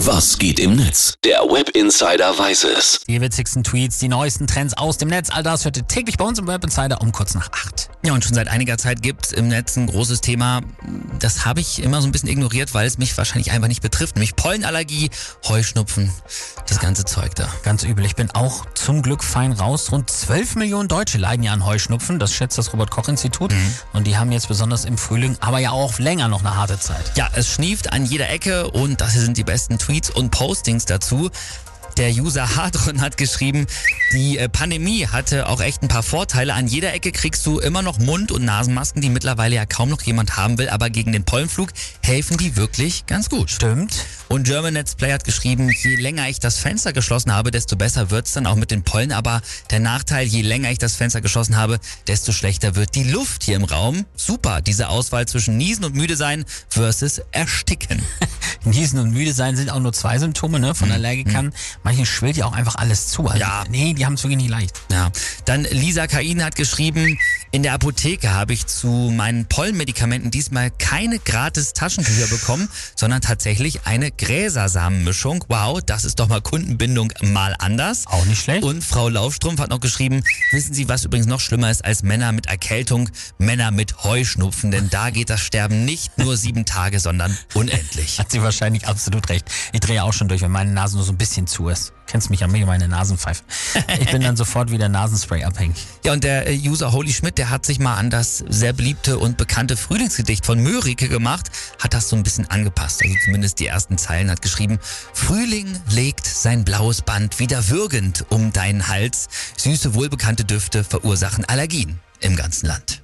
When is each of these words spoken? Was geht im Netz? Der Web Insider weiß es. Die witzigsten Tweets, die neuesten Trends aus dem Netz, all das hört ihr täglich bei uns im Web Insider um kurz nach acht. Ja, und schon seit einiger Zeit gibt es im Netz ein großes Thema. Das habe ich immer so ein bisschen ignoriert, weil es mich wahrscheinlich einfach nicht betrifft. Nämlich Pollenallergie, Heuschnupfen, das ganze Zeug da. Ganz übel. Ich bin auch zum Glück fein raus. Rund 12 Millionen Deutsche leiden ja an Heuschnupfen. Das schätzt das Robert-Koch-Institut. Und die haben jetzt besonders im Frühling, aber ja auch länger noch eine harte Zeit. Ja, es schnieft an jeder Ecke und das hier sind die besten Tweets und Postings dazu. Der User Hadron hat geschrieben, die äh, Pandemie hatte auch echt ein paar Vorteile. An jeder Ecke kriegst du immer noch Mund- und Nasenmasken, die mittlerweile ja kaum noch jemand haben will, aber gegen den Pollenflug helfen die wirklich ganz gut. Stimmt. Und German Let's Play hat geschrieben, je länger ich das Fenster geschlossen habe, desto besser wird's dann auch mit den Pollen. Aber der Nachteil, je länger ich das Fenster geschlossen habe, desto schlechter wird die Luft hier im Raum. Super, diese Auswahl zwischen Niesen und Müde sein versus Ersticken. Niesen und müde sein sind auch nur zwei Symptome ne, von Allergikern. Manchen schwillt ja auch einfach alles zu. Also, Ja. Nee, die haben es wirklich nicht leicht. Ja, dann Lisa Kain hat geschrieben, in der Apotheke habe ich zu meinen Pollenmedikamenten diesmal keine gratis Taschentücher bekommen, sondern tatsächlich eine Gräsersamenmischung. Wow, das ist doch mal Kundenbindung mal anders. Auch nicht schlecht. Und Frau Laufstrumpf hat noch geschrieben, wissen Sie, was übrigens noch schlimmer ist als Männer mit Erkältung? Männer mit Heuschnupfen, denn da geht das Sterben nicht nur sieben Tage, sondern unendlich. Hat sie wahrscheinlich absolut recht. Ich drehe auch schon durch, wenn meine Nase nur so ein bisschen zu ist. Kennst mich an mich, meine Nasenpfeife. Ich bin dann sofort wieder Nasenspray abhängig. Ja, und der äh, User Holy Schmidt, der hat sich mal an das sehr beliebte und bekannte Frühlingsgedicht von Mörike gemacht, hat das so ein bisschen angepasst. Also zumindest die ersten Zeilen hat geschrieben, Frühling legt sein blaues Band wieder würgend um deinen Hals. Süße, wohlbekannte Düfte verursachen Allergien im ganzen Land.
Was 0.00 0.36
geht 0.36 0.60
im 0.60 0.76
Netz? 0.76 1.14
Der 1.24 1.40
Web 1.40 1.70
Insider 1.70 2.38
weiß 2.38 2.64
es. 2.64 3.00
Die 3.08 3.18
witzigsten 3.18 3.64
Tweets, 3.64 3.98
die 3.98 4.08
neuesten 4.08 4.46
Trends 4.46 4.76
aus 4.76 4.98
dem 4.98 5.08
Netz, 5.08 5.30
all 5.30 5.42
das 5.42 5.64
hört 5.64 5.78
ihr 5.78 5.86
täglich 5.86 6.18
bei 6.18 6.24
uns 6.26 6.38
im 6.38 6.46
Web 6.46 6.64
Insider 6.64 7.00
um 7.00 7.12
kurz 7.12 7.34
nach 7.34 7.50
acht. 7.50 7.88
Ja, 8.06 8.12
und 8.12 8.24
schon 8.24 8.34
seit 8.34 8.46
einiger 8.46 8.78
Zeit 8.78 9.02
gibt 9.02 9.26
es 9.26 9.32
im 9.32 9.48
Netz 9.48 9.76
ein 9.76 9.88
großes 9.88 10.20
Thema. 10.20 10.60
Das 11.18 11.44
habe 11.44 11.58
ich 11.58 11.82
immer 11.82 12.00
so 12.00 12.06
ein 12.06 12.12
bisschen 12.12 12.28
ignoriert, 12.28 12.72
weil 12.72 12.86
es 12.86 12.98
mich 12.98 13.18
wahrscheinlich 13.18 13.50
einfach 13.50 13.66
nicht 13.66 13.82
betrifft. 13.82 14.14
Nämlich 14.14 14.36
Pollenallergie, 14.36 15.10
Heuschnupfen, 15.48 16.12
das 16.68 16.78
ganze 16.78 17.04
Zeug 17.04 17.34
da. 17.34 17.48
Ganz 17.64 17.82
übel. 17.82 18.04
Ich 18.04 18.14
bin 18.14 18.30
auch 18.30 18.64
zum 18.74 19.02
Glück 19.02 19.24
fein 19.24 19.50
raus. 19.50 19.90
Rund 19.90 20.08
12 20.08 20.54
Millionen 20.54 20.88
Deutsche 20.88 21.18
leiden 21.18 21.42
ja 21.42 21.52
an 21.52 21.66
Heuschnupfen. 21.66 22.20
Das 22.20 22.32
schätzt 22.32 22.56
das 22.58 22.72
Robert-Koch-Institut. 22.72 23.52
Und 23.92 24.06
die 24.06 24.16
haben 24.16 24.30
jetzt 24.30 24.46
besonders 24.46 24.84
im 24.84 24.98
Frühling, 24.98 25.36
aber 25.40 25.58
ja 25.58 25.72
auch 25.72 25.98
länger 25.98 26.28
noch 26.28 26.44
eine 26.44 26.54
harte 26.54 26.78
Zeit. 26.78 27.10
Ja, 27.16 27.28
es 27.34 27.48
schnieft 27.48 27.92
an 27.92 28.06
jeder 28.06 28.30
Ecke 28.30 28.70
und 28.70 29.00
das 29.00 29.14
hier 29.14 29.22
sind 29.22 29.36
die 29.36 29.42
besten 29.42 29.78
Tweets 29.78 30.10
und 30.10 30.30
Postings 30.30 30.84
dazu. 30.84 31.32
Der 31.96 32.10
User 32.10 32.56
Hadron 32.56 33.00
hat 33.00 33.16
geschrieben, 33.16 33.66
die 34.12 34.36
äh, 34.36 34.48
Pandemie 34.48 35.06
hatte 35.06 35.48
auch 35.48 35.62
echt 35.62 35.82
ein 35.82 35.88
paar 35.88 36.02
Vorteile. 36.02 36.52
An 36.52 36.66
jeder 36.66 36.92
Ecke 36.92 37.10
kriegst 37.10 37.46
du 37.46 37.58
immer 37.58 37.80
noch 37.80 37.98
Mund- 37.98 38.32
und 38.32 38.44
Nasenmasken, 38.44 39.00
die 39.00 39.08
mittlerweile 39.08 39.56
ja 39.56 39.64
kaum 39.64 39.88
noch 39.88 40.02
jemand 40.02 40.36
haben 40.36 40.58
will, 40.58 40.68
aber 40.68 40.90
gegen 40.90 41.12
den 41.12 41.24
Pollenflug 41.24 41.70
helfen 42.02 42.36
die 42.36 42.56
wirklich 42.56 43.06
ganz 43.06 43.30
gut. 43.30 43.50
Stimmt. 43.50 44.04
Und 44.28 44.44
German 44.44 44.74
Let's 44.74 44.94
Play 44.94 45.12
hat 45.12 45.24
geschrieben, 45.24 45.70
je 45.82 45.96
länger 45.96 46.28
ich 46.28 46.38
das 46.38 46.58
Fenster 46.58 46.92
geschlossen 46.92 47.32
habe, 47.32 47.50
desto 47.50 47.76
besser 47.76 48.10
wird's 48.10 48.32
dann 48.32 48.46
auch 48.46 48.56
mit 48.56 48.70
den 48.70 48.82
Pollen. 48.82 49.12
Aber 49.12 49.40
der 49.70 49.80
Nachteil, 49.80 50.26
je 50.26 50.42
länger 50.42 50.70
ich 50.70 50.78
das 50.78 50.96
Fenster 50.96 51.22
geschlossen 51.22 51.56
habe, 51.56 51.78
desto 52.06 52.32
schlechter 52.32 52.76
wird 52.76 52.94
die 52.94 53.04
Luft 53.04 53.44
hier 53.44 53.56
im 53.56 53.64
Raum. 53.64 54.04
Super, 54.16 54.60
diese 54.60 54.88
Auswahl 54.88 55.26
zwischen 55.26 55.56
Niesen 55.56 55.84
und 55.84 55.94
Müde 55.94 56.16
sein 56.16 56.44
versus 56.68 57.22
Ersticken. 57.30 58.02
Niesen 58.66 58.98
und 58.98 59.12
müde 59.12 59.32
sein 59.32 59.56
sind 59.56 59.70
auch 59.70 59.80
nur 59.80 59.92
zwei 59.92 60.18
Symptome 60.18 60.60
ne, 60.60 60.74
von 60.74 60.90
Allergikern. 60.90 61.52
Manchen 61.82 62.04
schwillt 62.06 62.36
ja 62.36 62.46
auch 62.46 62.52
einfach 62.52 62.74
alles 62.76 63.08
zu. 63.08 63.26
Also, 63.26 63.38
Ja. 63.38 63.64
Nee, 63.70 63.94
die 63.94 64.04
haben 64.04 64.14
es 64.14 64.22
wirklich 64.24 64.38
nicht 64.38 64.50
leicht. 64.50 64.72
Ja, 64.90 65.10
dann 65.44 65.64
Lisa 65.64 66.06
Kain 66.06 66.42
hat 66.44 66.56
geschrieben, 66.56 67.18
in 67.56 67.62
der 67.62 67.72
Apotheke 67.72 68.34
habe 68.34 68.52
ich 68.52 68.66
zu 68.66 69.10
meinen 69.16 69.46
Pollenmedikamenten 69.46 70.30
diesmal 70.30 70.70
keine 70.70 71.18
gratis 71.18 71.72
Taschentücher 71.72 72.26
bekommen, 72.26 72.68
sondern 72.96 73.22
tatsächlich 73.22 73.86
eine 73.86 74.10
Gräsersamenmischung. 74.10 75.42
Wow, 75.48 75.80
das 75.80 76.04
ist 76.04 76.20
doch 76.20 76.28
mal 76.28 76.42
Kundenbindung 76.42 77.14
mal 77.22 77.56
anders. 77.58 78.06
Auch 78.08 78.26
nicht 78.26 78.42
schlecht. 78.42 78.62
Und 78.62 78.84
Frau 78.84 79.08
Laufstrumpf 79.08 79.58
hat 79.58 79.70
noch 79.70 79.80
geschrieben, 79.80 80.22
wissen 80.50 80.74
Sie, 80.74 80.86
was 80.90 81.06
übrigens 81.06 81.28
noch 81.28 81.40
schlimmer 81.40 81.70
ist 81.70 81.82
als 81.82 82.02
Männer 82.02 82.30
mit 82.32 82.44
Erkältung? 82.44 83.08
Männer 83.38 83.70
mit 83.70 84.04
Heuschnupfen, 84.04 84.70
denn 84.70 84.90
da 84.90 85.08
geht 85.08 85.30
das 85.30 85.40
Sterben 85.40 85.86
nicht 85.86 86.18
nur 86.18 86.36
sieben 86.36 86.66
Tage, 86.66 87.00
sondern 87.00 87.38
unendlich. 87.54 88.18
Hat 88.18 88.30
sie 88.30 88.42
wahrscheinlich 88.42 88.86
absolut 88.86 89.30
recht. 89.30 89.46
Ich 89.72 89.80
drehe 89.80 90.04
auch 90.04 90.12
schon 90.12 90.28
durch, 90.28 90.42
wenn 90.42 90.52
meine 90.52 90.72
Nase 90.72 90.96
nur 90.96 91.06
so 91.06 91.12
ein 91.12 91.16
bisschen 91.16 91.46
zu 91.46 91.70
ist. 91.70 91.94
Kennst 92.06 92.30
mich 92.30 92.44
an 92.44 92.52
mich, 92.52 92.64
meine 92.64 92.86
Nasenpfeife. 92.86 93.42
Ich 94.00 94.10
bin 94.12 94.22
dann 94.22 94.36
sofort 94.36 94.70
wieder 94.70 94.88
Nasenspray 94.88 95.42
abhängig. 95.42 95.76
Ja, 96.04 96.12
und 96.12 96.22
der 96.22 96.48
äh, 96.48 96.56
User 96.56 96.92
Holy 96.92 97.12
Schmidt, 97.12 97.36
der 97.46 97.52
hat 97.52 97.64
sich 97.64 97.78
mal 97.78 97.94
an 97.94 98.10
das 98.10 98.38
sehr 98.48 98.72
beliebte 98.72 99.20
und 99.20 99.36
bekannte 99.36 99.76
Frühlingsgedicht 99.76 100.44
von 100.44 100.60
Mörike 100.60 101.08
gemacht, 101.08 101.48
hat 101.80 101.94
das 101.94 102.08
so 102.08 102.16
ein 102.16 102.24
bisschen 102.24 102.50
angepasst. 102.50 103.00
Also 103.04 103.14
zumindest 103.24 103.60
die 103.60 103.68
ersten 103.68 103.98
Zeilen 103.98 104.32
hat 104.32 104.42
geschrieben, 104.42 104.80
Frühling 105.12 105.78
legt 105.90 106.26
sein 106.26 106.64
blaues 106.64 107.02
Band 107.02 107.38
wieder 107.38 107.68
würgend 107.68 108.24
um 108.30 108.52
deinen 108.52 108.88
Hals. 108.88 109.28
Süße, 109.58 109.94
wohlbekannte 109.94 110.44
Düfte 110.44 110.82
verursachen 110.82 111.44
Allergien 111.44 112.00
im 112.18 112.34
ganzen 112.34 112.66
Land. 112.66 112.95